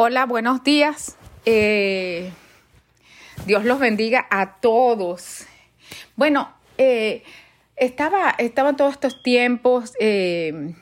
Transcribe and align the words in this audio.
Hola, 0.00 0.26
buenos 0.26 0.62
días. 0.62 1.16
Eh, 1.44 2.30
Dios 3.46 3.64
los 3.64 3.80
bendiga 3.80 4.28
a 4.30 4.60
todos. 4.60 5.44
Bueno, 6.14 6.54
eh, 6.76 7.24
estaba, 7.74 8.36
todos 8.76 8.92
estos 8.92 9.24
tiempos 9.24 9.94
eh, 9.98 10.76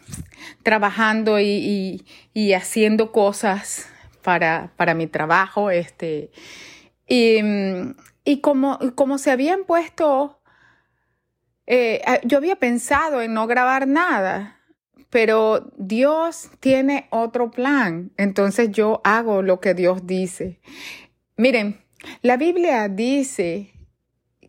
trabajando 0.63 1.41
y, 1.41 2.05
haciendo 2.55 3.11
cosas 3.11 3.89
para, 4.21 4.73
para 4.77 4.93
mi 4.93 5.07
trabajo. 5.07 5.71
Este, 5.71 6.31
y, 7.09 7.39
y 8.23 8.43
como, 8.43 8.79
como 8.97 9.17
se 9.17 9.31
habían 9.31 9.65
puesto, 9.65 10.43
yo 11.67 12.37
había 12.37 12.57
pensado 12.57 13.23
en 13.23 13.33
no 13.33 13.47
grabar 13.47 13.89
nada 13.89 14.56
pero 15.11 15.73
Dios 15.77 16.51
tiene 16.61 17.07
otro 17.11 17.51
plan, 17.51 18.13
entonces 18.17 18.71
yo 18.71 19.01
hago 19.05 19.43
lo 19.43 19.61
que 19.61 19.75
Dios 19.75 20.07
dice. 20.07 20.61
Miren, 21.37 21.81
la 22.23 22.37
Biblia 22.37 22.89
dice 22.89 23.73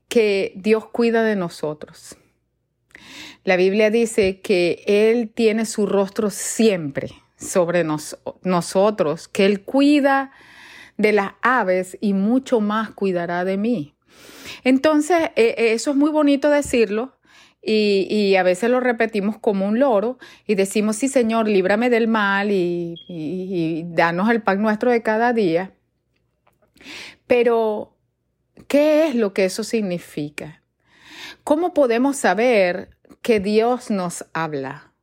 que 0.07 0.53
Dios 0.55 0.87
cuida 0.87 1.23
de 1.23 1.35
nosotros. 1.35 2.17
La 3.43 3.55
Biblia 3.55 3.89
dice 3.89 4.41
que 4.41 4.83
Él 4.87 5.31
tiene 5.33 5.65
su 5.65 5.85
rostro 5.85 6.29
siempre 6.29 7.09
sobre 7.37 7.85
nosotros, 8.43 9.27
que 9.27 9.45
Él 9.45 9.63
cuida 9.63 10.31
de 10.97 11.13
las 11.13 11.33
aves 11.41 11.97
y 12.01 12.13
mucho 12.13 12.59
más 12.59 12.89
cuidará 12.89 13.45
de 13.45 13.57
mí. 13.57 13.95
Entonces, 14.63 15.29
e, 15.35 15.55
e, 15.57 15.73
eso 15.73 15.91
es 15.91 15.97
muy 15.97 16.09
bonito 16.09 16.49
decirlo, 16.49 17.16
y, 17.61 18.35
a 18.35 18.43
veces 18.43 18.69
lo 18.69 18.79
repetimos 18.79 19.37
como 19.37 19.67
un 19.67 19.79
loro 19.79 20.19
y 20.45 20.55
decimos, 20.55 20.95
sí 20.95 21.09
Señor, 21.09 21.47
líbrame 21.47 21.89
del 21.89 22.07
mal 22.07 22.51
y, 22.51 22.95
y 23.07 23.83
danos 23.89 24.29
el 24.29 24.41
pan 24.41 24.61
nuestro 24.61 24.91
de 24.91 25.01
cada 25.01 25.33
día. 25.33 25.71
Pero, 27.25 27.97
¿qué 28.67 29.07
es 29.07 29.15
lo 29.15 29.33
que 29.33 29.45
eso 29.45 29.63
significa? 29.63 30.63
¿Cómo 31.43 31.73
podemos 31.73 32.15
saber 32.15 32.97
que 33.21 33.39
Dios 33.39 33.89
nos 33.89 34.25
habla? 34.33 34.93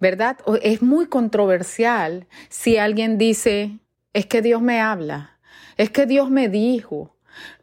¿Verdad? 0.00 0.38
Es 0.62 0.82
muy 0.82 1.06
controversial 1.06 2.26
si 2.48 2.76
alguien 2.78 3.16
dice, 3.16 3.78
es 4.12 4.26
que 4.26 4.42
Dios 4.42 4.60
me 4.60 4.80
habla, 4.80 5.38
es 5.76 5.90
que 5.90 6.06
Dios 6.06 6.30
me 6.30 6.48
dijo, 6.48 7.16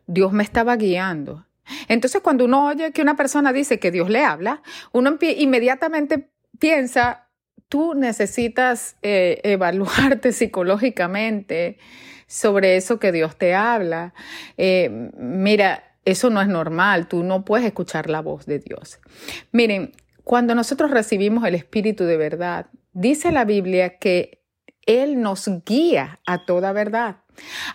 Dios 0.08 0.32
me 0.32 0.44
estaba 0.44 0.76
guiando. 0.76 1.46
Entonces, 1.88 2.22
cuando 2.22 2.46
uno 2.46 2.68
oye 2.68 2.92
que 2.92 3.02
una 3.02 3.16
persona 3.16 3.54
dice 3.54 3.80
que 3.80 3.92
Dios 3.92 4.10
le 4.10 4.24
habla, 4.24 4.62
uno 4.92 5.18
inmediatamente 5.22 6.30
piensa, 6.60 7.28
tú 7.68 7.94
necesitas 7.94 8.98
eh, 9.02 9.40
evaluarte 9.44 10.32
psicológicamente 10.32 11.78
sobre 12.28 12.78
eso 12.78 13.00
que 13.00 13.12
Dios 13.12 13.38
te 13.38 13.56
habla. 13.56 14.14
Eh, 14.58 15.10
mira, 15.18 15.84
eso 16.06 16.30
no 16.30 16.42
es 16.42 16.48
normal, 16.48 17.08
tú 17.08 17.24
no 17.24 17.46
puedes 17.46 17.66
escuchar 17.66 18.10
la 18.10 18.22
voz 18.22 18.46
de 18.46 18.60
Dios. 18.60 19.00
Miren, 19.52 19.94
cuando 20.24 20.56
nosotros 20.56 20.92
recibimos 20.92 21.46
el 21.46 21.56
Espíritu 21.56 22.04
de 22.04 22.18
verdad, 22.18 22.68
dice 22.94 23.32
la 23.32 23.46
Biblia 23.46 23.98
que 23.98 24.44
Él 24.86 25.22
nos 25.22 25.50
guía 25.66 26.20
a 26.26 26.46
toda 26.46 26.72
verdad. 26.72 27.18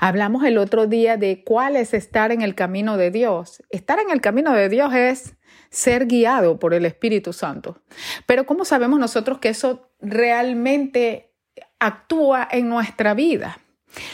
Hablamos 0.01 0.45
el 0.45 0.59
otro 0.59 0.87
día 0.87 1.17
de 1.17 1.43
cuál 1.45 1.77
es 1.77 1.95
estar 1.95 2.33
en 2.33 2.43
el 2.43 2.55
camino 2.55 2.97
de 2.97 3.11
Dios. 3.11 3.63
Estar 3.71 3.99
en 3.99 4.11
el 4.11 4.21
camino 4.21 4.53
de 4.53 4.69
Dios 4.69 4.95
es 4.95 5.35
ser 5.71 6.07
guiado 6.07 6.59
por 6.59 6.75
el 6.75 6.87
Espíritu 6.87 7.33
Santo. 7.33 7.79
Pero 8.27 8.47
¿cómo 8.47 8.65
sabemos 8.65 8.99
nosotros 8.99 9.39
que 9.39 9.49
eso 9.49 9.89
realmente 10.01 11.33
actúa 11.79 12.49
en 12.51 12.69
nuestra 12.69 13.15
vida? 13.15 13.59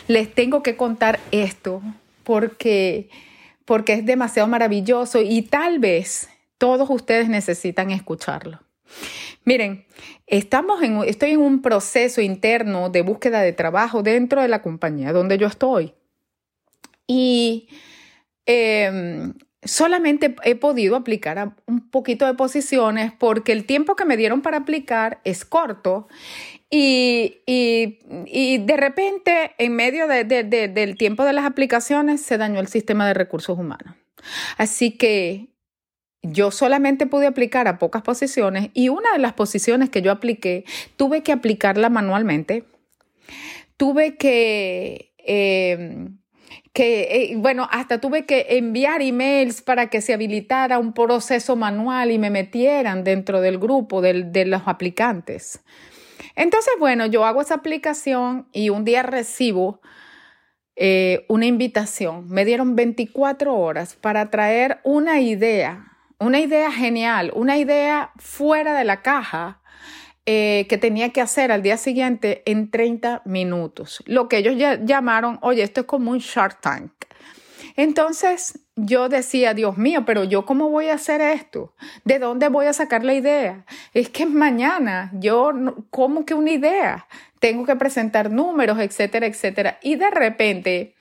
Les 0.08 0.32
tengo 0.34 0.62
que 0.62 0.76
contar 0.76 1.20
esto 1.30 1.82
porque, 2.24 3.08
porque 3.64 3.94
es 3.94 4.06
demasiado 4.06 4.48
maravilloso 4.48 5.20
y 5.22 5.42
tal 5.42 5.78
vez 5.78 6.28
todos 6.58 6.88
ustedes 6.90 7.28
necesitan 7.28 7.90
escucharlo. 7.90 8.60
Miren, 9.44 9.86
estamos 10.26 10.82
en, 10.82 11.02
estoy 11.04 11.30
en 11.30 11.40
un 11.40 11.62
proceso 11.62 12.20
interno 12.20 12.90
de 12.90 13.02
búsqueda 13.02 13.40
de 13.40 13.52
trabajo 13.52 14.02
dentro 14.02 14.42
de 14.42 14.48
la 14.48 14.62
compañía 14.62 15.12
donde 15.12 15.38
yo 15.38 15.46
estoy. 15.46 15.94
Y 17.06 17.68
em, 18.46 19.34
solamente 19.62 20.36
he 20.44 20.54
podido 20.54 20.96
aplicar 20.96 21.54
un 21.66 21.90
poquito 21.90 22.26
de 22.26 22.34
posiciones 22.34 23.12
porque 23.12 23.52
el 23.52 23.66
tiempo 23.66 23.96
que 23.96 24.04
me 24.04 24.16
dieron 24.16 24.42
para 24.42 24.58
aplicar 24.58 25.20
es 25.24 25.44
corto 25.44 26.08
y, 26.72 27.42
de 27.46 28.76
repente, 28.76 29.52
en 29.58 29.74
medio 29.74 30.06
del 30.06 30.96
tiempo 30.96 31.24
de 31.24 31.32
las 31.32 31.44
aplicaciones, 31.44 32.20
se 32.22 32.38
dañó 32.38 32.60
el 32.60 32.68
sistema 32.68 33.08
de 33.08 33.14
recursos 33.14 33.58
humanos. 33.58 33.96
Así 34.56 34.92
que 34.92 35.49
yo 36.22 36.50
solamente 36.50 37.06
pude 37.06 37.26
aplicar 37.26 37.68
a 37.68 37.78
pocas 37.78 38.02
posiciones 38.02 38.70
y 38.74 38.88
una 38.88 39.12
de 39.12 39.18
las 39.18 39.32
posiciones 39.32 39.90
que 39.90 40.02
yo 40.02 40.12
apliqué, 40.12 40.64
tuve 40.96 41.22
que 41.22 41.32
aplicarla 41.32 41.88
manualmente. 41.88 42.64
Tuve 43.76 44.16
que, 44.16 45.14
em, 45.18 46.18
que 46.72 47.32
eh, 47.32 47.36
bueno, 47.36 47.68
hasta 47.70 48.00
tuve 48.00 48.26
que 48.26 48.46
enviar 48.50 49.00
emails 49.02 49.62
para 49.62 49.88
que 49.88 50.02
se 50.02 50.12
habilitara 50.12 50.78
un 50.78 50.92
proceso 50.92 51.56
manual 51.56 52.10
y 52.10 52.18
me 52.18 52.30
metieran 52.30 53.02
dentro 53.04 53.40
del 53.40 53.58
grupo 53.58 54.02
de 54.02 54.44
los 54.46 54.62
aplicantes. 54.66 55.60
Entonces, 56.36 56.72
bueno, 56.78 57.06
yo 57.06 57.24
hago 57.24 57.40
esa 57.40 57.54
aplicación 57.54 58.46
y 58.52 58.68
un 58.68 58.84
día 58.84 59.02
recibo 59.02 59.80
eh, 60.76 61.26
una 61.28 61.46
invitación. 61.46 62.28
Me 62.28 62.44
dieron 62.44 62.76
24 62.76 63.54
horas 63.54 63.96
para 63.96 64.30
traer 64.30 64.80
una 64.84 65.20
idea 65.20 65.89
una 66.20 66.38
idea 66.38 66.70
genial, 66.70 67.32
una 67.34 67.56
idea 67.56 68.12
fuera 68.18 68.76
de 68.76 68.84
la 68.84 69.02
caja 69.02 69.60
eh, 70.26 70.66
que 70.68 70.78
tenía 70.78 71.10
que 71.10 71.22
hacer 71.22 71.50
al 71.50 71.62
día 71.62 71.78
siguiente 71.78 72.42
en 72.44 72.70
30 72.70 73.22
minutos. 73.24 74.02
Lo 74.06 74.28
que 74.28 74.36
ellos 74.38 74.54
llamaron, 74.84 75.38
oye, 75.42 75.62
esto 75.62 75.80
es 75.80 75.86
como 75.86 76.10
un 76.10 76.18
Shark 76.18 76.60
Tank. 76.60 76.92
Entonces 77.76 78.60
yo 78.76 79.08
decía, 79.08 79.54
Dios 79.54 79.78
mío, 79.78 80.04
pero 80.04 80.24
yo 80.24 80.44
cómo 80.44 80.68
voy 80.68 80.88
a 80.88 80.94
hacer 80.94 81.22
esto? 81.22 81.74
¿De 82.04 82.18
dónde 82.18 82.48
voy 82.48 82.66
a 82.66 82.74
sacar 82.74 83.04
la 83.04 83.14
idea? 83.14 83.64
Es 83.94 84.10
que 84.10 84.26
mañana 84.26 85.10
yo, 85.14 85.52
¿cómo 85.88 86.26
que 86.26 86.34
una 86.34 86.50
idea? 86.50 87.06
Tengo 87.38 87.64
que 87.64 87.76
presentar 87.76 88.30
números, 88.30 88.78
etcétera, 88.78 89.26
etcétera. 89.26 89.78
Y 89.82 89.96
de 89.96 90.10
repente 90.10 90.94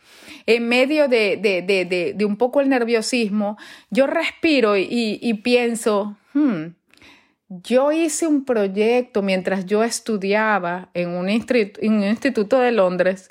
en 0.45 0.67
medio 0.67 1.07
de, 1.07 2.15
un 2.25 2.37
poco 2.37 2.61
el 2.61 2.69
nerviosismo, 2.69 3.57
yo 3.89 4.07
respiro 4.07 4.77
y, 4.77 5.41
pienso, 5.43 6.17
hmm, 6.33 6.67
yo 7.47 7.91
hice 7.91 8.27
un 8.27 8.45
proyecto 8.45 9.21
mientras 9.21 9.65
yo 9.65 9.83
estudiaba 9.83 10.89
en 10.93 11.09
un, 11.09 11.29
en 11.29 11.93
un 11.93 12.03
instituto 12.03 12.59
de 12.59 12.71
Londres. 12.71 13.29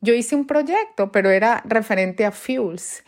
Yo 0.00 0.14
hice 0.14 0.34
un 0.34 0.46
proyecto, 0.46 1.12
pero 1.12 1.30
era 1.30 1.62
referente 1.64 2.24
a 2.24 2.32
fuels. 2.32 3.04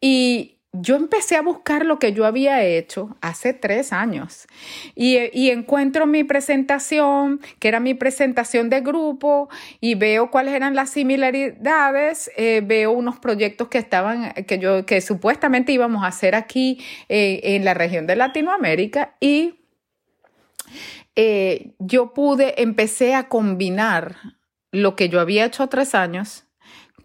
Y 0.00 0.51
yo 0.82 0.96
empecé 0.96 1.36
a 1.36 1.42
buscar 1.42 1.86
lo 1.86 2.00
que 2.00 2.12
yo 2.12 2.26
había 2.26 2.64
hecho 2.64 3.16
hace 3.20 3.54
tres 3.54 3.92
años. 3.92 4.46
Y, 4.96 5.16
encuentro 5.50 6.06
mi 6.06 6.24
presentación, 6.24 7.40
que 7.60 7.68
era 7.68 7.78
mi 7.78 7.94
presentación 7.94 8.68
de 8.68 8.80
grupo, 8.80 9.48
y 9.80 9.94
veo 9.94 10.30
cuáles 10.30 10.54
eran 10.54 10.74
las 10.74 10.90
similaridades, 10.90 12.30
eh, 12.36 12.62
veo 12.64 12.90
unos 12.90 13.20
proyectos 13.20 13.68
que 13.68 13.78
estaban, 13.78 14.32
que 14.32 14.58
yo, 14.58 14.84
que 14.84 15.00
supuestamente 15.00 15.72
íbamos 15.72 16.02
a 16.02 16.08
hacer 16.08 16.34
aquí 16.34 16.84
eh, 17.08 17.40
en 17.44 17.64
la 17.64 17.74
región 17.74 18.06
de 18.08 18.16
Latinoamérica 18.16 19.16
y 19.20 19.60
eh, 21.14 21.74
yo 21.78 22.12
pude, 22.12 22.60
empecé 22.60 23.14
a 23.14 23.28
combinar 23.28 24.16
lo 24.72 24.96
que 24.96 25.08
yo 25.08 25.20
había 25.20 25.44
hecho 25.44 25.68
tres 25.68 25.94
años 25.94 26.44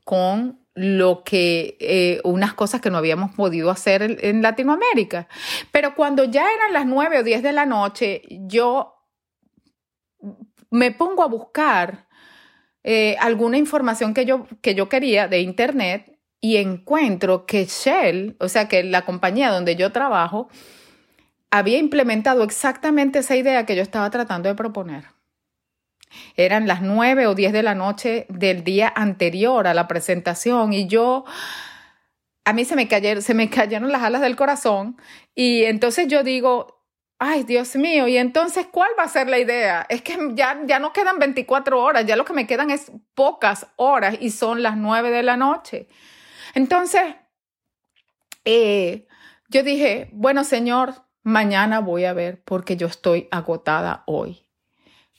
con 0.04 0.66
lo 0.78 1.24
que 1.24 1.76
eh, 1.80 2.22
unas 2.24 2.54
cosas 2.54 2.82
que 2.82 2.92
no 2.92 3.00
habíamos 3.00 3.34
podido 3.34 3.72
hacer 3.72 4.20
en, 4.22 4.44
Latinoamérica. 4.44 5.28
Pero 5.72 5.96
cuando 5.96 6.24
ya 6.24 6.46
eran 6.54 6.72
las 6.72 6.86
nueve 6.86 7.18
o 7.18 7.24
diez 7.24 7.42
de 7.42 7.52
la 7.52 7.66
noche, 7.66 8.22
yo 8.30 8.94
me 10.70 10.92
pongo 10.92 11.24
a 11.24 11.28
buscar 11.28 12.08
eh, 12.84 13.18
alguna 13.20 13.58
información 13.58 14.14
que 14.14 14.26
yo, 14.26 14.46
que 14.62 14.76
yo 14.76 14.88
quería 14.88 15.28
de 15.28 15.40
internet 15.40 16.20
y 16.42 16.58
encuentro 16.58 17.48
que 17.48 17.66
Shell, 17.66 18.38
o 18.40 18.48
sea, 18.48 18.68
que 18.68 18.84
la 18.84 19.04
compañía 19.04 19.50
donde 19.50 19.76
yo 19.76 19.92
trabajo, 19.92 20.48
había 21.50 21.80
implementado 21.80 22.44
exactamente 22.44 23.20
esa 23.20 23.36
idea 23.36 23.66
que 23.66 23.76
yo 23.76 23.82
estaba 23.82 24.12
tratando 24.12 24.48
de 24.48 24.54
proponer. 24.54 25.17
Eran 26.36 26.68
las 26.68 26.82
nueve 26.82 27.28
o 27.28 27.36
diez 27.36 27.54
de 27.54 27.64
la 27.64 27.76
noche 27.76 28.26
del 28.30 28.64
día 28.64 28.92
anterior 28.96 29.68
a 29.68 29.74
la 29.74 29.88
presentación 29.88 30.74
y 30.74 30.88
yo, 30.88 31.26
a 32.46 32.54
mí 32.54 32.66
se 32.66 32.76
me 32.76 32.88
cayeron, 32.88 33.22
se 33.22 33.34
me 33.34 33.50
cayeron 33.50 33.92
las 33.92 34.04
alas 34.04 34.22
del 34.22 34.36
corazón 34.36 34.98
y 35.36 35.64
entonces 35.64 36.08
yo 36.08 36.24
digo, 36.24 36.78
ay, 37.20 37.44
Dios 37.44 37.76
mío, 37.76 38.08
y 38.08 38.18
entonces, 38.18 38.68
¿cuál 38.72 38.90
va 38.98 39.04
a 39.04 39.10
ser 39.10 39.28
la 39.28 39.40
idea? 39.40 39.86
Es 39.90 40.02
que 40.02 40.18
ya, 40.34 40.60
ya 40.66 40.80
no 40.80 40.94
quedan 40.94 41.20
24 41.20 41.82
horas, 41.82 42.06
ya 42.06 42.16
lo 42.16 42.26
que 42.26 42.34
me 42.34 42.48
quedan 42.48 42.70
es 42.70 42.92
pocas 43.16 43.68
horas 43.76 44.18
y 44.20 44.30
son 44.30 44.62
las 44.62 44.78
9 44.78 45.10
de 45.10 45.24
la 45.24 45.38
noche. 45.38 45.88
Entonces, 46.54 47.02
eh, 48.46 49.08
yo 49.50 49.64
dije, 49.64 50.10
bueno, 50.14 50.44
Señor, 50.44 50.94
mañana 51.24 51.80
voy 51.80 52.06
a 52.06 52.14
ver 52.14 52.42
porque 52.44 52.78
yo 52.78 52.88
estoy 52.88 53.28
agotada 53.32 54.04
hoy. 54.06 54.47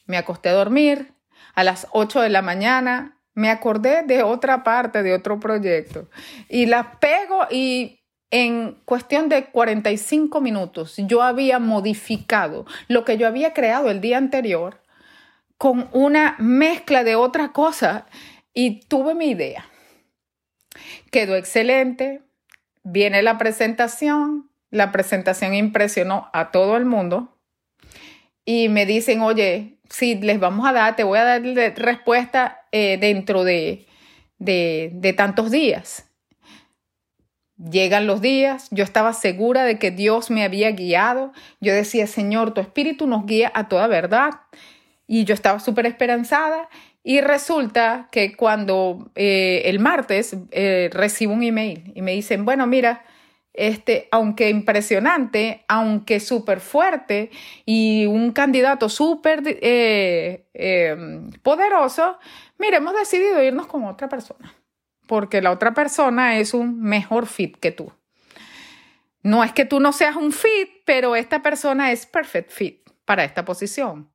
Me 0.09 0.17
acosté 0.17 0.49
a 0.49 0.55
dormir. 0.55 1.13
A 1.55 1.63
las 1.63 1.87
8 1.93 2.21
de 2.21 2.31
la 2.31 2.43
mañana, 2.43 3.19
me 3.35 3.51
acordé 3.51 4.03
de 4.03 4.25
otra 4.25 4.65
parte, 4.65 5.05
de 5.05 5.15
otro 5.15 5.39
proyecto, 5.39 6.09
y 6.49 6.67
la 6.67 6.99
pego 6.99 7.47
y 7.49 8.01
en 8.33 8.81
cuestión 8.85 9.29
de 9.29 9.47
45 9.47 10.41
minutos 10.41 10.97
yo 10.99 11.23
había 11.23 11.61
modificado 11.61 12.67
lo 12.89 13.05
que 13.05 13.17
yo 13.17 13.29
había 13.29 13.55
creado 13.55 13.91
el 13.91 14.01
día 14.01 14.19
anterior 14.19 14.83
con 15.57 15.89
una 15.93 16.35
mezcla 16.39 17.05
de 17.05 17.15
otra 17.15 17.53
cosa 17.53 18.07
y 18.53 18.81
tuve 18.81 19.15
mi 19.15 19.31
idea. 19.31 19.67
Quedó 21.11 21.37
excelente, 21.37 22.23
viene 22.83 23.23
la 23.23 23.39
presentación, 23.39 24.51
la 24.71 24.91
presentación 24.93 25.55
impresionó 25.55 26.29
a 26.33 26.51
todo 26.51 26.77
el 26.77 26.85
mundo. 26.85 27.39
Y 28.45 28.69
me 28.69 28.87
dicen, 28.87 29.21
oye, 29.21 29.78
si 29.88 30.17
les 30.17 30.40
vamos 30.40 30.69
a 30.69 30.73
dar, 30.73 30.96
te 30.96 31.05
voy 31.05 31.19
a 31.19 31.25
dar 31.25 31.43
respuesta 31.76 32.62
eh, 32.73 32.99
dentro 32.99 33.44
de, 33.44 33.87
de 34.38 35.14
tantos 35.17 35.50
días. 35.50 36.05
Llegan 37.58 38.06
los 38.06 38.20
días, 38.20 38.69
yo 38.70 38.85
estaba 38.85 39.12
segura 39.12 39.64
de 39.64 39.81
que 39.81 39.90
Dios 39.90 40.31
me 40.31 40.44
había 40.44 40.70
guiado. 40.70 41.32
Yo 41.61 41.75
decía, 41.75 42.06
Señor, 42.06 42.55
tu 42.55 42.61
espíritu 42.61 43.08
nos 43.08 43.26
guía 43.26 43.50
a 43.52 43.67
toda 43.67 43.88
verdad. 43.88 44.31
Y 45.08 45.25
yo 45.25 45.35
estaba 45.35 45.58
súper 45.58 45.87
esperanzada. 45.87 46.69
Y 47.02 47.20
resulta 47.20 48.08
que 48.12 48.37
cuando 48.37 49.11
eh, 49.17 49.62
el 49.64 49.81
martes 49.81 50.37
eh, 50.52 50.88
recibo 50.93 51.32
un 51.32 51.43
email 51.43 51.90
y 51.94 52.02
me 52.02 52.12
dicen, 52.12 52.44
bueno, 52.44 52.67
mira, 52.67 53.02
este, 53.59 54.09
aunque 54.13 54.49
impresionante, 54.51 55.65
aunque 55.69 56.21
súper 56.21 56.61
fuerte 56.61 57.31
y 57.67 58.07
un 58.07 58.33
candidato 58.33 58.89
súper 58.89 59.43
eh, 59.45 60.47
poderoso, 61.43 62.19
mira, 62.59 62.79
hemos 62.79 62.95
decidido 62.95 63.43
irnos 63.43 63.67
con 63.67 63.85
otra 63.85 64.09
persona 64.09 64.55
porque 65.09 65.41
la 65.41 65.51
otra 65.51 65.73
persona 65.73 66.39
es 66.39 66.55
un 66.55 66.81
mejor 66.81 67.27
fit 67.27 67.57
que 67.57 67.73
tú. 67.73 67.91
No 69.23 69.43
es 69.43 69.53
que 69.53 69.65
tú 69.65 69.81
no 69.81 69.93
seas 69.93 70.15
un 70.15 70.33
fit, 70.33 70.69
pero 70.85 71.17
esta 71.17 71.43
persona 71.43 71.91
es 71.91 72.07
perfect 72.07 72.51
fit 72.51 72.89
para 73.07 73.25
esta 73.25 73.45
posición. 73.45 74.11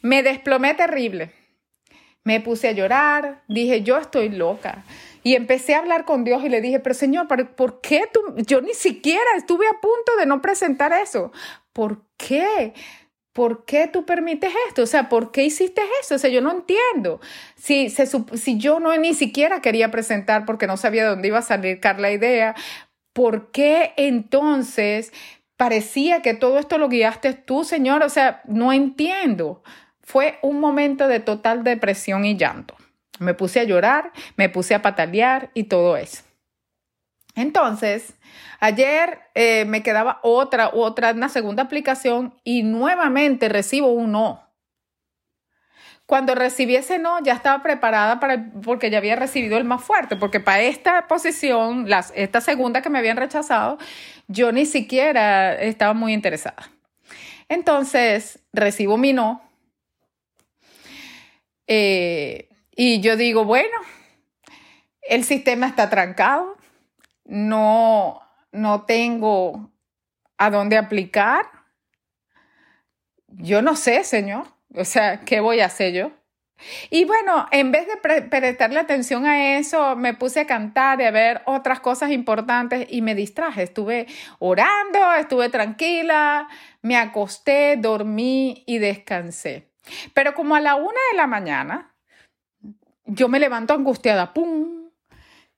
Me 0.00 0.22
desplomé 0.22 0.74
terrible. 0.74 1.32
Me 2.22 2.40
puse 2.40 2.68
a 2.68 2.72
llorar, 2.72 3.42
dije, 3.48 3.82
yo 3.82 3.98
estoy 3.98 4.28
loca. 4.28 4.84
Y 5.22 5.34
empecé 5.34 5.74
a 5.74 5.78
hablar 5.78 6.04
con 6.04 6.24
Dios 6.24 6.42
y 6.44 6.48
le 6.48 6.60
dije, 6.60 6.80
pero 6.80 6.94
Señor, 6.94 7.28
¿por 7.28 7.80
qué 7.80 8.04
tú? 8.12 8.20
Yo 8.38 8.60
ni 8.60 8.74
siquiera 8.74 9.36
estuve 9.36 9.66
a 9.68 9.80
punto 9.80 10.16
de 10.18 10.26
no 10.26 10.42
presentar 10.42 10.92
eso. 10.92 11.32
¿Por 11.72 12.02
qué? 12.16 12.74
¿por 13.32 13.64
qué 13.64 13.88
tú 13.88 14.04
permites 14.04 14.52
esto? 14.68 14.82
O 14.82 14.86
sea, 14.86 15.08
¿por 15.08 15.32
qué 15.32 15.44
hiciste 15.44 15.82
eso? 16.00 16.16
O 16.16 16.18
sea, 16.18 16.30
yo 16.30 16.40
no 16.40 16.50
entiendo. 16.50 17.20
Si, 17.56 17.88
si 17.90 18.58
yo 18.58 18.80
no 18.80 18.96
ni 18.96 19.14
siquiera 19.14 19.60
quería 19.60 19.90
presentar 19.90 20.44
porque 20.44 20.66
no 20.66 20.76
sabía 20.76 21.04
de 21.04 21.10
dónde 21.10 21.28
iba 21.28 21.38
a 21.38 21.42
salir 21.42 21.80
la 21.98 22.10
idea, 22.10 22.54
¿por 23.12 23.50
qué 23.50 23.92
entonces 23.96 25.12
parecía 25.56 26.22
que 26.22 26.34
todo 26.34 26.58
esto 26.58 26.78
lo 26.78 26.88
guiaste 26.88 27.32
tú, 27.34 27.64
Señor? 27.64 28.02
O 28.02 28.08
sea, 28.08 28.42
no 28.46 28.72
entiendo. 28.72 29.62
Fue 30.02 30.38
un 30.42 30.60
momento 30.60 31.08
de 31.08 31.20
total 31.20 31.64
depresión 31.64 32.24
y 32.24 32.36
llanto. 32.36 32.76
Me 33.18 33.34
puse 33.34 33.60
a 33.60 33.64
llorar, 33.64 34.12
me 34.36 34.48
puse 34.48 34.74
a 34.74 34.82
patalear 34.82 35.50
y 35.54 35.64
todo 35.64 35.96
eso. 35.96 36.22
Entonces, 37.34 38.14
ayer 38.60 39.20
eh, 39.34 39.64
me 39.64 39.82
quedaba 39.82 40.20
otra, 40.22 40.70
otra, 40.72 41.12
una 41.12 41.28
segunda 41.28 41.62
aplicación 41.62 42.34
y 42.44 42.62
nuevamente 42.62 43.48
recibo 43.48 43.92
un 43.92 44.12
no. 44.12 44.52
Cuando 46.04 46.34
recibí 46.34 46.76
ese 46.76 46.98
no, 46.98 47.22
ya 47.22 47.32
estaba 47.32 47.62
preparada 47.62 48.20
para 48.20 48.50
porque 48.62 48.90
ya 48.90 48.98
había 48.98 49.16
recibido 49.16 49.56
el 49.56 49.64
más 49.64 49.82
fuerte, 49.82 50.16
porque 50.16 50.40
para 50.40 50.60
esta 50.60 51.06
posición, 51.08 51.86
esta 52.14 52.40
segunda 52.42 52.82
que 52.82 52.90
me 52.90 52.98
habían 52.98 53.16
rechazado, 53.16 53.78
yo 54.28 54.52
ni 54.52 54.66
siquiera 54.66 55.54
estaba 55.54 55.94
muy 55.94 56.12
interesada. 56.12 56.70
Entonces, 57.48 58.40
recibo 58.52 58.98
mi 58.98 59.12
no. 59.14 59.42
Eh, 61.66 62.51
y 62.74 63.00
yo 63.00 63.16
digo, 63.16 63.44
bueno, 63.44 63.76
el 65.02 65.24
sistema 65.24 65.66
está 65.66 65.90
trancado, 65.90 66.56
no, 67.24 68.20
no 68.52 68.84
tengo 68.84 69.70
a 70.38 70.50
dónde 70.50 70.76
aplicar. 70.76 71.46
Yo 73.28 73.62
no 73.62 73.76
sé, 73.76 74.04
Señor. 74.04 74.46
O 74.74 74.84
sea, 74.84 75.20
¿qué 75.20 75.40
voy 75.40 75.60
a 75.60 75.66
hacer 75.66 75.92
yo? 75.92 76.12
Y 76.90 77.04
bueno, 77.04 77.46
en 77.50 77.72
vez 77.72 77.86
de 77.88 77.96
prestarle 77.96 78.78
atención 78.78 79.26
a 79.26 79.58
eso, 79.58 79.96
me 79.96 80.14
puse 80.14 80.40
a 80.40 80.46
cantar 80.46 81.00
y 81.00 81.04
a 81.04 81.10
ver 81.10 81.42
otras 81.46 81.80
cosas 81.80 82.10
importantes 82.10 82.86
y 82.88 83.02
me 83.02 83.14
distraje. 83.14 83.64
Estuve 83.64 84.06
orando, 84.38 85.12
estuve 85.18 85.48
tranquila, 85.48 86.48
me 86.80 86.96
acosté, 86.96 87.76
dormí 87.76 88.62
y 88.66 88.78
descansé. 88.78 89.68
Pero 90.14 90.34
como 90.34 90.54
a 90.54 90.60
la 90.60 90.76
una 90.76 91.00
de 91.10 91.16
la 91.16 91.26
mañana, 91.26 91.91
yo 93.04 93.28
me 93.28 93.40
levanto 93.40 93.74
angustiada, 93.74 94.32
¡pum! 94.32 94.82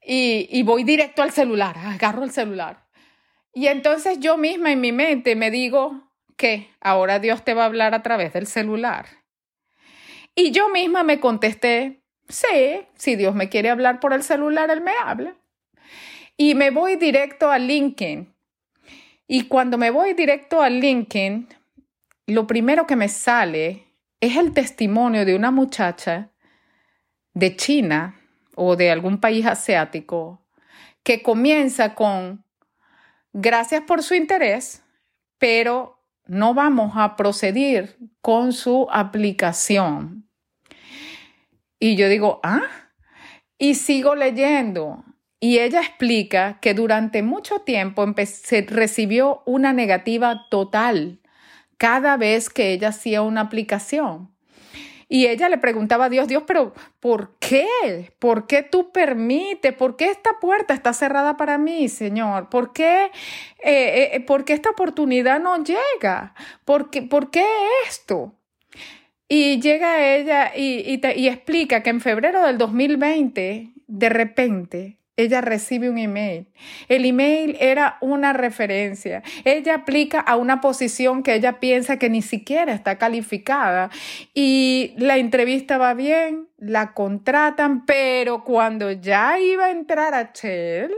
y, 0.06 0.62
voy 0.62 0.84
directo 0.84 1.22
al 1.22 1.30
celular, 1.30 1.76
agarro 1.78 2.24
el 2.24 2.30
celular. 2.30 2.84
Y 3.52 3.68
entonces 3.68 4.18
yo 4.20 4.36
misma 4.36 4.72
en 4.72 4.80
mi 4.80 4.92
mente 4.92 5.36
me 5.36 5.50
digo 5.50 6.10
que 6.36 6.68
ahora 6.80 7.18
Dios 7.20 7.44
te 7.44 7.54
va 7.54 7.62
a 7.62 7.66
hablar 7.66 7.94
a 7.94 8.02
través 8.02 8.32
del 8.32 8.46
celular. 8.46 9.06
Y 10.34 10.50
yo 10.50 10.68
misma 10.68 11.04
me 11.04 11.20
contesté, 11.20 12.02
sí, 12.28 12.82
si 12.96 13.16
Dios 13.16 13.34
me 13.34 13.48
quiere 13.48 13.70
hablar 13.70 14.00
por 14.00 14.12
el 14.12 14.22
celular, 14.22 14.70
Él 14.70 14.80
me 14.80 14.92
habla. 15.02 15.36
Y 16.36 16.54
me 16.56 16.70
voy 16.70 16.96
directo 16.96 17.50
a 17.50 17.58
LinkedIn. 17.58 18.34
Y 19.28 19.44
cuando 19.46 19.78
me 19.78 19.90
voy 19.90 20.14
directo 20.14 20.60
a 20.60 20.68
LinkedIn, 20.68 21.48
lo 22.26 22.46
primero 22.46 22.86
que 22.86 22.96
me 22.96 23.08
sale 23.08 23.84
es 24.20 24.36
el 24.36 24.52
testimonio 24.52 25.24
de 25.24 25.36
una 25.36 25.52
muchacha 25.52 26.33
de 27.34 27.56
China 27.56 28.20
o 28.56 28.76
de 28.76 28.90
algún 28.90 29.18
país 29.18 29.44
asiático 29.46 30.40
que 31.02 31.22
comienza 31.22 31.94
con 31.94 32.44
gracias 33.32 33.82
por 33.82 34.02
su 34.02 34.14
interés, 34.14 34.82
pero 35.38 36.00
no 36.26 36.54
vamos 36.54 36.92
a 36.96 37.16
proceder 37.16 37.98
con 38.22 38.52
su 38.52 38.88
aplicación. 38.90 40.28
Y 41.78 41.96
yo 41.96 42.08
digo, 42.08 42.40
ah, 42.42 42.62
y 43.58 43.74
sigo 43.74 44.14
leyendo. 44.14 45.04
Y 45.40 45.58
ella 45.58 45.80
explica 45.80 46.58
que 46.60 46.72
durante 46.72 47.22
mucho 47.22 47.58
tiempo 47.58 48.06
se 48.24 48.62
recibió 48.62 49.42
una 49.44 49.74
negativa 49.74 50.46
total 50.48 51.20
cada 51.76 52.16
vez 52.16 52.48
que 52.48 52.72
ella 52.72 52.88
hacía 52.88 53.20
una 53.20 53.42
aplicación. 53.42 54.33
Y 55.08 55.26
ella 55.26 55.48
le 55.48 55.58
preguntaba 55.58 56.06
a 56.06 56.08
Dios, 56.08 56.28
Dios, 56.28 56.44
pero 56.46 56.72
¿por 57.00 57.36
qué? 57.38 58.12
¿Por 58.18 58.46
qué 58.46 58.62
tú 58.62 58.90
permites? 58.92 59.72
¿Por 59.74 59.96
qué 59.96 60.06
esta 60.06 60.38
puerta 60.40 60.74
está 60.74 60.92
cerrada 60.92 61.36
para 61.36 61.58
mí, 61.58 61.88
Señor? 61.88 62.48
¿Por 62.48 62.72
qué, 62.72 63.10
eh, 63.62 64.10
eh, 64.12 64.20
¿por 64.20 64.44
qué 64.44 64.54
esta 64.54 64.70
oportunidad 64.70 65.40
no 65.40 65.62
llega? 65.62 66.34
¿Por 66.64 66.90
qué, 66.90 67.02
¿por 67.02 67.30
qué 67.30 67.44
esto? 67.86 68.34
Y 69.28 69.60
llega 69.60 70.06
ella 70.06 70.52
y, 70.54 71.00
y 71.16 71.28
explica 71.28 71.82
que 71.82 71.90
en 71.90 72.00
febrero 72.00 72.42
del 72.46 72.58
2020, 72.58 73.72
de 73.86 74.08
repente, 74.08 74.98
ella 75.16 75.40
recibe 75.40 75.88
un 75.88 75.98
email. 75.98 76.48
El 76.88 77.04
email 77.04 77.56
era 77.60 77.98
una 78.00 78.32
referencia. 78.32 79.22
Ella 79.44 79.76
aplica 79.76 80.20
a 80.20 80.36
una 80.36 80.60
posición 80.60 81.22
que 81.22 81.34
ella 81.34 81.60
piensa 81.60 81.98
que 81.98 82.10
ni 82.10 82.22
siquiera 82.22 82.72
está 82.72 82.98
calificada 82.98 83.90
y 84.34 84.94
la 84.96 85.16
entrevista 85.16 85.78
va 85.78 85.94
bien, 85.94 86.48
la 86.58 86.94
contratan, 86.94 87.86
pero 87.86 88.44
cuando 88.44 88.90
ya 88.90 89.38
iba 89.38 89.66
a 89.66 89.70
entrar 89.70 90.14
a 90.14 90.32
Shell, 90.32 90.92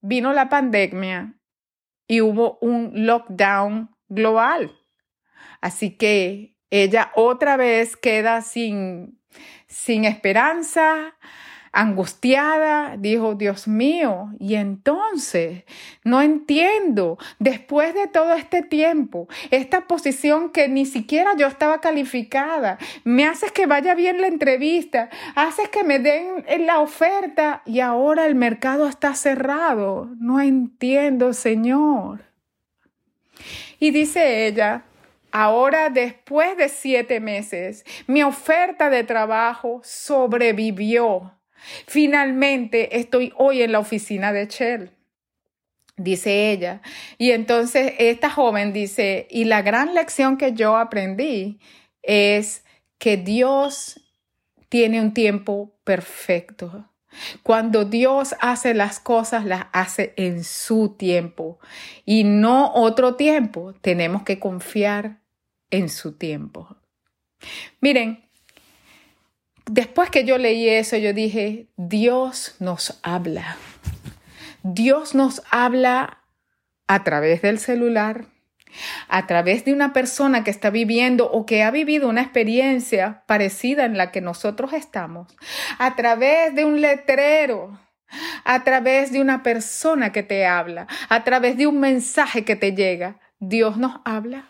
vino 0.00 0.32
la 0.32 0.48
pandemia 0.48 1.34
y 2.08 2.20
hubo 2.20 2.58
un 2.60 3.06
lockdown 3.06 3.90
global. 4.08 4.76
Así 5.60 5.96
que 5.96 6.56
ella 6.70 7.12
otra 7.14 7.56
vez 7.56 7.96
queda 7.96 8.42
sin, 8.42 9.20
sin 9.68 10.04
esperanza, 10.04 11.16
angustiada, 11.76 12.96
dijo, 12.96 13.34
Dios 13.34 13.68
mío, 13.68 14.30
y 14.40 14.54
entonces 14.54 15.64
no 16.04 16.22
entiendo, 16.22 17.18
después 17.38 17.94
de 17.94 18.06
todo 18.06 18.32
este 18.32 18.62
tiempo, 18.62 19.28
esta 19.50 19.86
posición 19.86 20.50
que 20.50 20.68
ni 20.68 20.86
siquiera 20.86 21.36
yo 21.36 21.46
estaba 21.46 21.82
calificada, 21.82 22.78
me 23.04 23.26
haces 23.26 23.52
que 23.52 23.66
vaya 23.66 23.94
bien 23.94 24.22
la 24.22 24.26
entrevista, 24.26 25.10
haces 25.34 25.68
que 25.68 25.84
me 25.84 25.98
den 25.98 26.44
la 26.66 26.80
oferta 26.80 27.60
y 27.66 27.80
ahora 27.80 28.26
el 28.26 28.34
mercado 28.34 28.88
está 28.88 29.14
cerrado. 29.14 30.08
No 30.18 30.40
entiendo, 30.40 31.34
Señor. 31.34 32.24
Y 33.78 33.90
dice 33.90 34.46
ella, 34.46 34.84
Ahora, 35.32 35.90
después 35.90 36.56
de 36.56 36.70
siete 36.70 37.20
meses, 37.20 37.84
mi 38.06 38.22
oferta 38.22 38.88
de 38.88 39.04
trabajo 39.04 39.82
sobrevivió. 39.84 41.35
Finalmente 41.86 42.98
estoy 42.98 43.32
hoy 43.36 43.62
en 43.62 43.72
la 43.72 43.78
oficina 43.78 44.32
de 44.32 44.46
Shell, 44.46 44.90
dice 45.96 46.50
ella. 46.50 46.82
Y 47.18 47.30
entonces 47.32 47.94
esta 47.98 48.30
joven 48.30 48.72
dice, 48.72 49.26
y 49.30 49.44
la 49.44 49.62
gran 49.62 49.94
lección 49.94 50.36
que 50.36 50.52
yo 50.52 50.76
aprendí 50.76 51.58
es 52.02 52.64
que 52.98 53.16
Dios 53.16 54.00
tiene 54.68 55.00
un 55.00 55.12
tiempo 55.12 55.74
perfecto. 55.84 56.90
Cuando 57.42 57.84
Dios 57.84 58.34
hace 58.40 58.74
las 58.74 59.00
cosas, 59.00 59.44
las 59.44 59.66
hace 59.72 60.12
en 60.16 60.44
su 60.44 60.96
tiempo 60.98 61.58
y 62.04 62.24
no 62.24 62.72
otro 62.74 63.14
tiempo. 63.16 63.74
Tenemos 63.80 64.22
que 64.22 64.38
confiar 64.38 65.20
en 65.70 65.88
su 65.88 66.16
tiempo. 66.16 66.76
Miren, 67.80 68.25
después 69.70 70.10
que 70.10 70.24
yo 70.24 70.38
leí 70.38 70.68
eso, 70.68 70.96
yo 70.96 71.12
dije, 71.12 71.66
Dios 71.76 72.56
nos 72.60 72.98
habla. 73.02 73.56
Dios 74.62 75.14
nos 75.14 75.42
habla 75.50 76.22
a 76.88 77.04
través 77.04 77.42
del 77.42 77.58
celular, 77.58 78.26
a 79.08 79.26
través 79.26 79.64
de 79.64 79.72
una 79.72 79.92
persona 79.92 80.44
que 80.44 80.50
está 80.50 80.70
viviendo 80.70 81.30
o 81.30 81.46
que 81.46 81.62
ha 81.62 81.70
vivido 81.70 82.08
una 82.08 82.22
experiencia 82.22 83.22
parecida 83.26 83.84
en 83.84 83.96
la 83.96 84.10
que 84.10 84.20
nosotros 84.20 84.72
estamos, 84.72 85.36
a 85.78 85.96
través 85.96 86.54
de 86.54 86.64
un 86.64 86.80
letrero, 86.80 87.78
a 88.44 88.64
través 88.64 89.12
de 89.12 89.20
una 89.20 89.42
persona 89.42 90.12
que 90.12 90.22
te 90.22 90.46
habla, 90.46 90.86
a 91.08 91.24
través 91.24 91.56
de 91.56 91.66
un 91.66 91.80
mensaje 91.80 92.44
que 92.44 92.56
te 92.56 92.72
llega. 92.72 93.18
Dios 93.38 93.76
nos 93.76 94.00
habla 94.04 94.48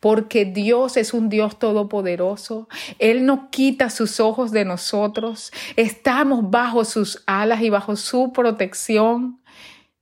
porque 0.00 0.44
Dios 0.44 0.96
es 0.96 1.14
un 1.14 1.28
Dios 1.28 1.58
todopoderoso. 1.58 2.68
Él 2.98 3.26
no 3.26 3.50
quita 3.50 3.90
sus 3.90 4.20
ojos 4.20 4.52
de 4.52 4.64
nosotros. 4.64 5.52
Estamos 5.76 6.50
bajo 6.50 6.84
sus 6.84 7.22
alas 7.26 7.62
y 7.62 7.70
bajo 7.70 7.96
su 7.96 8.32
protección. 8.32 9.40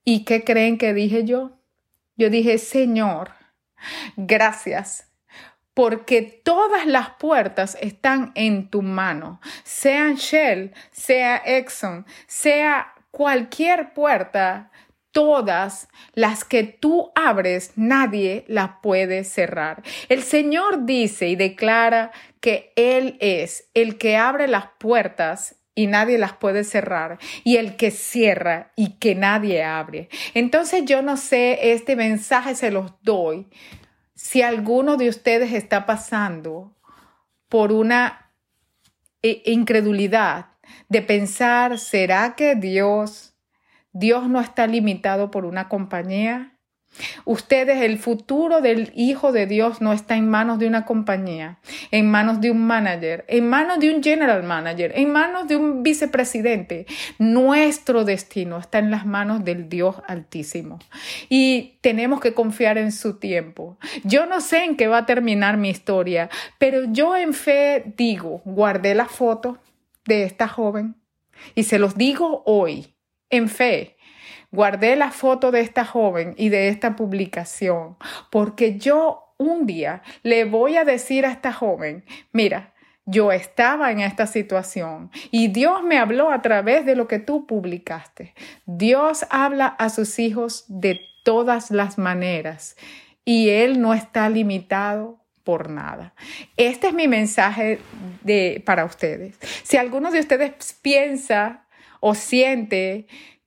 ¿Y 0.05 0.25
qué 0.25 0.45
creen 0.45 0.79
que 0.79 0.95
dije 0.95 1.25
yo? 1.25 1.53
Yo 2.17 2.31
dije, 2.31 2.59
Señor, 2.59 3.31
gracias 4.17 5.09
porque 5.79 6.23
todas 6.23 6.87
las 6.87 7.11
puertas 7.21 7.79
están 7.81 8.33
en 8.35 8.69
tu 8.69 8.83
mano, 8.83 9.41
sean 9.63 10.17
Shell, 10.17 10.73
sea 10.91 11.41
Exxon, 11.47 12.05
sea 12.27 12.95
cualquier 13.13 13.95
puerta, 13.95 14.73
todas 15.13 15.89
las 16.15 16.45
que 16.45 16.65
tú 16.65 17.11
abres, 17.15 17.73
nadie 17.77 18.45
las 18.49 18.71
puede 18.83 19.25
cerrar. 19.25 19.83
El 20.09 20.23
Señor 20.23 20.85
dice 20.85 21.29
y 21.29 21.37
declara 21.37 22.13
que 22.41 22.73
Él 22.77 23.17
es 23.21 23.69
el 23.75 23.99
que 23.99 24.17
abre 24.17 24.49
las 24.49 24.67
puertas 24.79 25.57
y 25.75 25.87
nadie 25.87 26.19
las 26.19 26.33
puede 26.33 26.65
cerrar, 26.65 27.19
y 27.45 27.57
el 27.57 27.77
que 27.77 27.93
cierra 27.93 28.73
y 28.75 28.99
que 28.99 29.15
nadie 29.15 29.63
abre. 29.63 30.09
Entonces 30.35 30.85
yo 30.85 31.03
no 31.03 31.17
sé, 31.17 31.73
este 31.73 31.95
mensaje 31.95 32.57
se 32.57 32.73
los 32.73 32.95
doy. 33.03 33.47
Si 34.13 34.43
alguno 34.43 34.97
de 34.97 35.09
ustedes 35.09 35.53
está 35.53 35.87
pasando 35.87 36.77
por 37.49 37.71
una 37.71 38.33
eh, 39.23 39.43
incredulidad 39.47 40.47
de 40.89 41.01
pensar, 41.01 41.79
¿será 41.79 42.35
que 42.35 42.57
Dios 42.57 43.37
Dios 43.99 44.29
no 44.29 44.41
está 44.41 44.69
limitado 44.69 45.33
por 45.33 45.45
una 45.45 45.69
compañía. 45.69 46.53
Ustedes, 47.25 47.83
el 47.83 47.99
futuro 47.99 48.61
del 48.61 48.93
Hijo 48.95 49.33
de 49.33 49.47
Dios 49.47 49.81
no 49.81 49.93
está 49.93 50.17
en 50.17 50.29
manos 50.29 50.61
de 50.61 50.69
una 50.69 50.85
compañía, 50.85 51.59
en 51.91 52.09
manos 52.09 52.41
de 52.41 52.51
un 52.53 52.65
manager, 52.65 53.25
en 53.29 53.49
manos 53.49 53.81
de 53.81 53.93
un 53.93 54.03
general 54.03 54.45
manager, 54.45 54.93
en 54.95 55.11
manos 55.11 55.49
de 55.49 55.57
un 55.57 55.83
vicepresidente. 55.83 56.87
Nuestro 57.19 58.05
destino 58.05 58.59
está 58.59 58.79
en 58.79 58.93
las 58.93 59.05
manos 59.05 59.45
del 59.45 59.69
Dios 59.69 59.97
Altísimo 60.07 60.79
y 61.29 61.79
tenemos 61.81 62.21
que 62.21 62.35
confiar 62.35 62.79
en 62.79 62.93
su 62.93 63.19
tiempo. 63.19 63.79
Yo 64.05 64.27
no 64.27 64.41
sé 64.41 64.65
en 64.65 64.77
qué 64.77 64.87
va 64.87 64.99
a 64.99 65.07
terminar 65.07 65.57
mi 65.57 65.71
historia, 65.71 66.31
pero 66.59 66.85
yo 66.85 67.17
en 67.17 67.35
fe 67.35 67.93
digo, 67.97 68.43
guardé 68.45 68.95
la 68.95 69.07
foto 69.07 69.59
de 70.07 70.23
esta 70.23 70.47
joven 70.47 70.95
y 71.55 71.65
se 71.65 71.79
los 71.79 71.97
digo 71.97 72.43
hoy 72.47 72.95
en 73.31 73.49
fe. 73.49 73.97
Guardé 74.51 74.97
la 74.97 75.11
foto 75.11 75.51
de 75.51 75.61
esta 75.61 75.85
joven 75.85 76.35
y 76.39 76.49
de 76.49 76.69
esta 76.69 76.97
publicación 76.97 77.97
porque 78.31 78.79
yo 78.79 79.35
un 79.37 79.67
día 79.67 80.03
le 80.23 80.45
voy 80.45 80.77
a 80.77 80.85
decir 80.85 81.27
a 81.27 81.33
esta 81.33 81.53
joven, 81.53 82.05
mira, 82.33 82.75
yo 83.05 83.33
estaba 83.33 83.91
en 83.91 84.01
esta 84.01 84.27
situación 84.27 85.11
y 85.31 85.49
Dios 85.49 85.83
me 85.83 85.99
habló 85.99 86.31
a 86.31 86.43
través 86.43 86.85
de 86.85 86.95
lo 86.95 87.09
que 87.09 87.19
tú 87.19 87.47
publicaste. 87.47 88.35
Dios 88.67 89.25
habla 89.31 89.67
a 89.67 89.89
sus 89.89 90.19
hijos 90.19 90.65
de 90.69 91.01
todas 91.25 91.71
las 91.71 91.97
maneras 91.97 92.77
y 93.25 93.49
Él 93.49 93.81
no 93.81 93.95
está 93.95 94.29
limitado 94.29 95.19
por 95.43 95.71
nada. 95.71 96.13
Este 96.59 96.89
es 96.89 96.95
mi 96.95 97.09
mensaje 97.09 97.79
de, 98.23 98.63
para 98.67 98.85
ustedes. 98.85 99.39
Si 99.63 99.79
alguno 99.79 100.11
de 100.11 100.21
ustedes 100.21 100.75
piensa 100.83 101.67
o 102.01 102.15
siente 102.15 103.07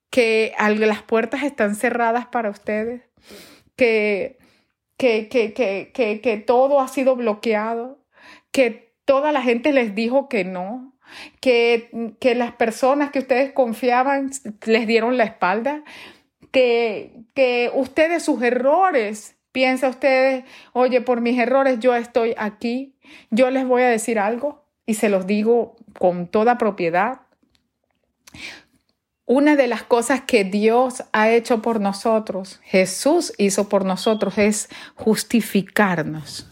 que 0.10 0.54
las 0.60 1.02
puertas 1.04 1.44
están 1.44 1.76
cerradas 1.76 2.28
para 2.28 2.50
ustedes, 2.50 3.02
que, 3.76 4.38
que, 4.98 5.28
que, 5.30 6.22
que, 6.22 6.38
todo 6.38 6.80
ha 6.80 6.88
sido 6.88 7.16
bloqueado, 7.16 8.00
que 8.52 8.94
toda 9.06 9.32
la 9.32 9.42
gente 9.42 9.72
les 9.72 9.96
dijo 9.96 10.30
que 10.30 10.44
no, 10.44 10.94
que, 11.40 12.14
que 12.20 12.36
las 12.36 12.54
personas 12.54 13.12
que 13.12 13.20
ustedes 13.20 13.54
confiaban 13.54 14.32
les 14.66 14.86
dieron 14.86 15.18
la 15.18 15.24
espalda, 15.24 15.84
que, 16.52 17.14
que 17.34 17.72
ustedes 17.74 18.24
sus 18.24 18.44
errores, 18.44 19.38
piensa 19.52 19.90
ustedes, 19.90 20.44
oye, 20.74 21.02
por 21.02 21.22
mis 21.22 21.40
errores 21.40 21.80
yo 21.80 21.96
estoy 21.96 22.34
aquí, 22.38 22.96
yo 23.30 23.50
les 23.50 23.66
voy 23.66 23.82
a 23.84 23.90
decir 23.90 24.20
algo 24.20 24.66
y 24.86 24.96
se 24.96 25.10
los 25.10 25.28
digo 25.28 25.76
con 25.98 26.28
toda 26.28 26.58
propiedad. 26.58 27.22
Una 29.26 29.56
de 29.56 29.68
las 29.68 29.84
cosas 29.84 30.22
que 30.22 30.44
Dios 30.44 31.04
ha 31.14 31.30
hecho 31.30 31.62
por 31.62 31.80
nosotros, 31.80 32.60
Jesús 32.64 33.34
hizo 33.38 33.70
por 33.70 33.86
nosotros, 33.86 34.38
es 34.38 34.68
justificarnos. 34.96 36.50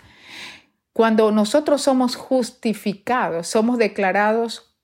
Cuando 0.93 1.31
nosotros 1.31 1.81
somos 1.81 2.15
justificados, 2.15 3.47
somos 3.47 3.77
declarados 3.77 4.75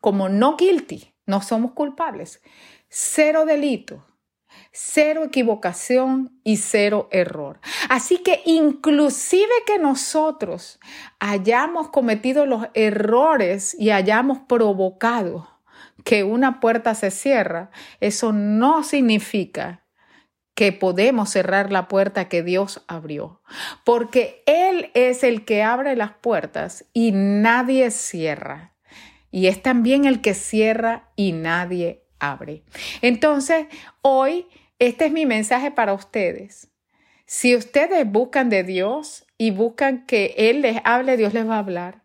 como 0.00 0.28
no 0.28 0.56
guilty, 0.56 1.14
no 1.26 1.40
somos 1.40 1.72
culpables. 1.72 2.42
Cero 2.88 3.46
delito, 3.46 4.04
cero 4.72 5.24
equivocación 5.24 6.38
y 6.44 6.56
cero 6.56 7.08
error. 7.12 7.60
Así 7.88 8.18
que 8.18 8.42
inclusive 8.44 9.52
que 9.66 9.78
nosotros 9.78 10.80
hayamos 11.18 11.88
cometido 11.88 12.46
los 12.46 12.66
errores 12.74 13.74
y 13.78 13.90
hayamos 13.90 14.40
provocado 14.40 15.51
que 16.04 16.24
una 16.24 16.60
puerta 16.60 16.94
se 16.94 17.10
cierra, 17.10 17.70
eso 18.00 18.32
no 18.32 18.82
significa 18.82 19.82
que 20.54 20.72
podemos 20.72 21.30
cerrar 21.30 21.72
la 21.72 21.88
puerta 21.88 22.28
que 22.28 22.42
Dios 22.42 22.84
abrió, 22.86 23.40
porque 23.84 24.42
Él 24.46 24.90
es 24.94 25.24
el 25.24 25.44
que 25.44 25.62
abre 25.62 25.96
las 25.96 26.12
puertas 26.12 26.84
y 26.92 27.12
nadie 27.12 27.90
cierra. 27.90 28.74
Y 29.30 29.46
es 29.46 29.62
también 29.62 30.04
el 30.04 30.20
que 30.20 30.34
cierra 30.34 31.10
y 31.16 31.32
nadie 31.32 32.04
abre. 32.18 32.64
Entonces, 33.00 33.66
hoy, 34.02 34.46
este 34.78 35.06
es 35.06 35.12
mi 35.12 35.24
mensaje 35.24 35.70
para 35.70 35.94
ustedes. 35.94 36.68
Si 37.24 37.56
ustedes 37.56 38.10
buscan 38.10 38.50
de 38.50 38.62
Dios 38.62 39.26
y 39.38 39.50
buscan 39.50 40.04
que 40.04 40.34
Él 40.36 40.60
les 40.60 40.82
hable, 40.84 41.16
Dios 41.16 41.32
les 41.32 41.48
va 41.48 41.54
a 41.54 41.60
hablar 41.60 42.01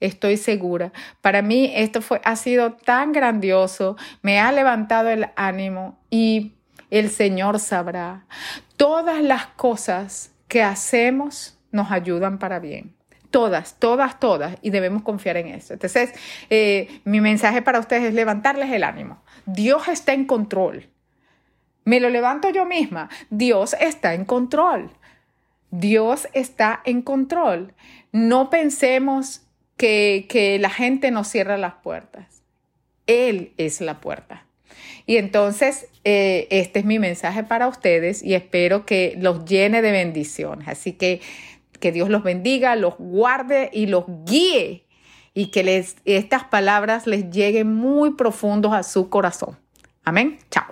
estoy 0.00 0.36
segura. 0.36 0.92
Para 1.20 1.42
mí 1.42 1.70
esto 1.74 2.02
fue, 2.02 2.20
ha 2.24 2.36
sido 2.36 2.72
tan 2.72 3.12
grandioso, 3.12 3.96
me 4.22 4.40
ha 4.40 4.50
levantado 4.52 5.10
el 5.10 5.28
ánimo 5.36 5.98
y 6.10 6.52
el 6.90 7.10
Señor 7.10 7.58
sabrá. 7.60 8.24
Todas 8.76 9.22
las 9.22 9.46
cosas 9.46 10.32
que 10.48 10.62
hacemos 10.62 11.58
nos 11.70 11.90
ayudan 11.92 12.38
para 12.38 12.58
bien. 12.58 12.94
Todas, 13.30 13.78
todas, 13.78 14.18
todas. 14.18 14.56
Y 14.60 14.70
debemos 14.70 15.02
confiar 15.02 15.36
en 15.36 15.48
eso. 15.48 15.74
Entonces, 15.74 16.12
eh, 16.50 17.00
mi 17.04 17.20
mensaje 17.20 17.62
para 17.62 17.78
ustedes 17.78 18.04
es 18.04 18.14
levantarles 18.14 18.72
el 18.72 18.82
ánimo. 18.82 19.22
Dios 19.46 19.86
está 19.86 20.12
en 20.12 20.24
control. 20.24 20.88
Me 21.84 22.00
lo 22.00 22.10
levanto 22.10 22.50
yo 22.50 22.66
misma. 22.66 23.08
Dios 23.30 23.76
está 23.80 24.14
en 24.14 24.24
control. 24.24 24.90
Dios 25.70 26.26
está 26.32 26.80
en 26.84 27.02
control. 27.02 27.72
No 28.10 28.50
pensemos 28.50 29.42
que, 29.80 30.58
la 30.60 30.70
gente 30.70 31.10
nos 31.10 31.28
cierra 31.28 31.56
las 31.56 31.74
puertas. 31.74 32.42
Él 33.06 33.52
es 33.56 33.80
la 33.80 34.00
puerta. 34.00 34.46
Y 35.06 35.16
entonces, 35.16 35.88
eh, 36.04 36.46
este 36.50 36.80
es 36.80 36.84
mi 36.84 36.98
mensaje 36.98 37.42
para 37.42 37.66
ustedes 37.66 38.22
y 38.22 38.34
espero 38.34 38.84
que 38.84 39.16
los 39.18 39.44
llene 39.44 39.82
de 39.82 39.90
bendiciones. 39.90 40.68
Así 40.68 40.92
que 40.92 41.20
que 41.80 41.92
Dios 41.92 42.10
los 42.10 42.22
bendiga, 42.22 42.76
los 42.76 42.96
guarde 42.98 43.70
y 43.72 43.86
los 43.86 44.04
guíe 44.26 44.84
y 45.32 45.46
que 45.46 45.86
estas 46.04 46.44
palabras 46.44 47.06
les 47.06 47.30
lleguen 47.30 47.74
muy 47.74 48.14
profundos 48.16 48.74
a 48.74 48.82
su 48.82 49.08
corazón. 49.08 49.58
Amén. 50.04 50.38
Chao. 50.50 50.66